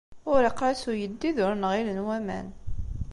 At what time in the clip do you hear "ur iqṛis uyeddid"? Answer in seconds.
0.31-1.37